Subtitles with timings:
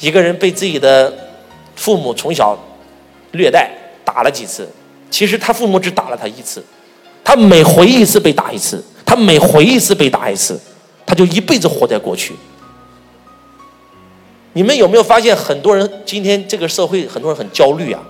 [0.00, 1.12] 一个人被自己的
[1.74, 2.58] 父母从小
[3.32, 3.70] 虐待
[4.04, 4.68] 打了几次，
[5.10, 6.64] 其实他父母只打了他一次，
[7.24, 10.58] 他每回一次被打一次，他每回一次被打一次，
[11.04, 12.34] 他就一辈子活在过去。
[14.54, 18.02] 你们有没有发现，很多人今天这个社会，很多人很焦虑啊？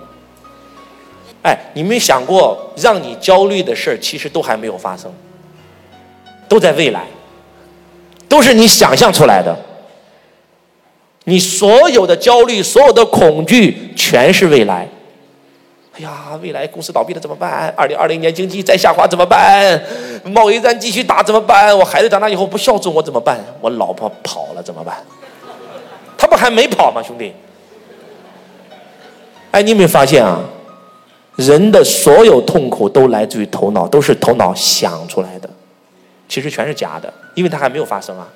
[1.43, 5.11] 哎，你没想过，让你焦虑的事儿，其实都还没有发生，
[6.47, 7.05] 都在未来，
[8.27, 9.57] 都是你想象出来的。
[11.25, 14.87] 你所有的焦虑，所有的恐惧，全是未来。
[15.95, 17.73] 哎呀，未来公司倒闭了怎么办？
[17.75, 19.81] 二零二零年经济再下滑怎么办？
[20.23, 21.77] 贸易战继续打怎么办？
[21.77, 23.37] 我孩子长大以后不孝顺我怎么办？
[23.59, 25.03] 我老婆跑了怎么办？
[26.17, 27.33] 他不还没跑吗，兄弟？
[29.51, 30.39] 哎，你有没有发现啊？
[31.35, 35.49] 人的所有痛苦都来自于头脑，都是头脑想出来的，
[36.27, 38.27] 其实全是假的，因为它还没有发生啊。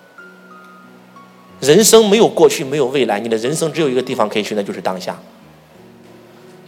[1.59, 5.17] 人生没有过去，没有未来，你的人生只有一个地方可以去，那就是当下。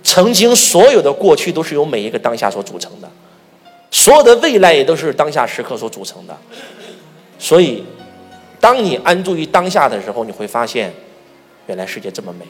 [0.03, 3.09] 曾经所有的过去都是由每一个当下所组成的，
[3.91, 6.38] 所有的未来也都是当下时刻所组成的。
[7.38, 7.83] 所以，
[8.59, 10.94] 当你安住于当下的时候，你会发现。
[11.67, 12.45] 原来世界这么美，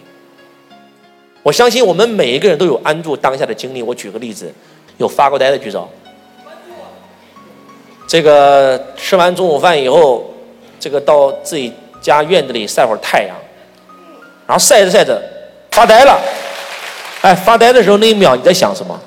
[1.42, 3.82] 我相信我们每一个人都有安住当下的经历。
[3.82, 4.54] 我举个例子，
[4.98, 5.90] 有发过呆的举手。
[8.06, 10.34] 这个吃完中午饭以后，
[10.82, 11.72] 这个到自己
[12.06, 13.36] 家院子里晒会儿太阳，
[14.46, 15.20] 然后晒着晒着
[15.72, 16.22] 发呆了。
[17.22, 19.00] 哎，发呆的时候那一秒你在想什么？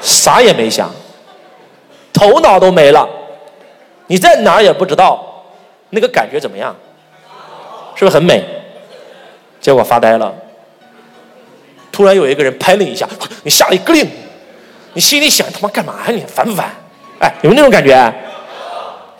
[0.00, 0.88] 啥也没想，
[2.12, 3.08] 头脑都没了，
[4.06, 5.44] 你在哪儿也不知道，
[5.90, 6.76] 那个感觉怎么样？
[7.96, 8.44] 是不是很美？
[9.60, 10.32] 结果发呆了。
[11.90, 13.08] 突然有一个人拍了一下，
[13.42, 14.08] 你吓了一个灵。
[14.92, 16.12] 你心里想他妈干嘛呀？
[16.12, 16.70] 你烦不烦？
[17.18, 18.29] 哎，有没有那种感觉？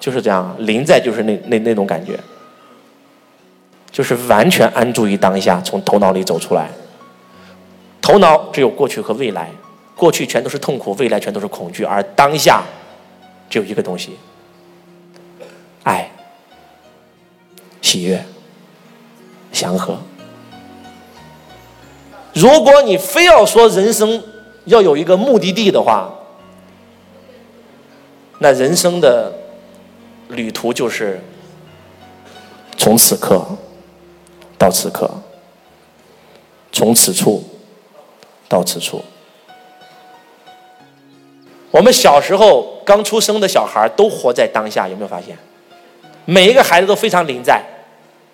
[0.00, 2.18] 就是这样，临在就是那那那种感觉，
[3.92, 6.70] 就是完全安住于当下，从头脑里走出来。
[8.00, 9.50] 头脑只有过去和未来，
[9.94, 12.64] 过去全都是痛苦，未来全都是恐惧，而当下
[13.48, 14.16] 只有一个东西：
[15.84, 16.10] 爱、
[17.80, 18.20] 喜悦。
[19.52, 19.98] 祥和。
[22.32, 24.22] 如果你非要说人生
[24.66, 26.08] 要有一个目的地的话，
[28.38, 29.32] 那人生的
[30.30, 31.20] 旅途就是
[32.76, 33.44] 从此刻
[34.56, 35.10] 到此刻，
[36.72, 37.44] 从此处
[38.48, 39.04] 到此处。
[41.70, 45.36] 我们小时候刚出生的小孩都活在当下，有没有发现？
[46.24, 47.62] 每一个孩子都非常临在。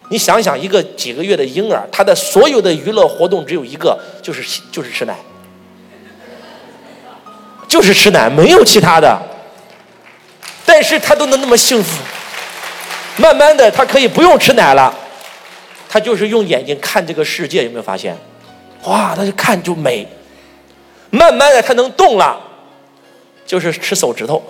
[0.08, 5.16] 你想想，一个几个月的婴儿，他的所有的娱乐活动只有一个，就是就是吃奶，
[7.66, 9.20] 就是吃奶，没有其他的。
[10.66, 12.02] 但是他都能那么幸福。
[13.16, 14.94] 慢慢的，他可以不用吃奶了，
[15.88, 18.14] 他就是用眼睛看这个世界，有没有发现？
[18.84, 20.06] 哇，他就看就美。
[21.08, 22.38] 慢慢的，他能动了，
[23.46, 24.42] 就是吃手指头。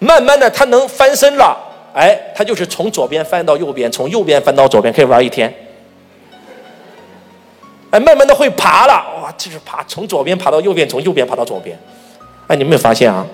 [0.00, 1.56] 慢慢的，他能翻身了。
[1.94, 5.54] 哎，他就是从左边翻到右边，从右边翻到左边，可以玩一天。
[7.90, 11.78] 哎，慢慢的会爬了，哇，就是爬，从左边爬到右边，从右边爬到左边。
[12.46, 13.26] 哎，你没有发现啊？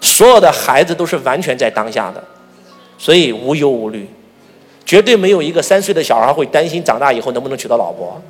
[0.00, 2.22] 所有的孩子都是完全在当下的，
[2.98, 4.08] 所以无忧无虑，
[4.84, 8.20] 绝对没有一个三岁的小孩会担心长大以后能不能娶到老婆，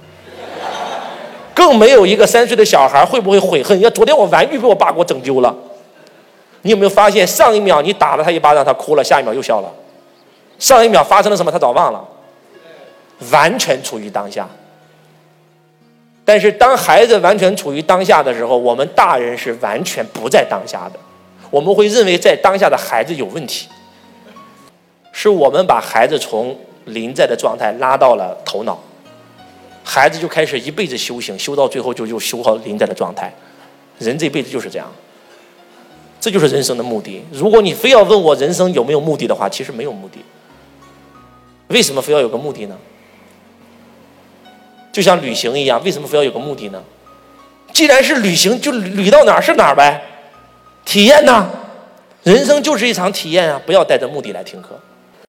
[1.52, 5.54] 更没有一个三岁的小孩会不会悔恨，要昨天我玩具被我爸给我整丢了。
[6.62, 9.70] 你有没有发现，上一秒你打了他一巴掌，他哭了，下一秒又笑了。
[10.58, 12.02] 上一秒发生了什么，他早忘了。
[13.30, 14.48] 完全处于当下。
[16.26, 20.98] 但是当孩子完全处于当下的时候，我们大人是完全不在当下的。
[21.50, 23.68] 我们会认为在当下的孩子有问题，
[25.12, 28.76] 是我们把孩子从临在的状态拉到了头脑，
[29.84, 33.32] 孩子就开始一辈子修行，修到最后就又修好临在的状态。
[34.00, 34.92] 人这辈子就是这样。
[36.18, 37.24] 这就是人生的目的。
[37.30, 40.18] 如果你非要问我人生有没有目的的话，其实没有目的。
[41.68, 42.76] 为什么非要有个目的呢？
[44.96, 46.82] 就像旅行一样，为什么非要有个目的呢？
[47.70, 50.00] 既然是旅行，就旅到哪儿是哪儿呗，
[50.86, 51.50] 体验呐。
[52.22, 53.60] 人生就是一场体验啊！
[53.66, 54.80] 不要带着目的来听课。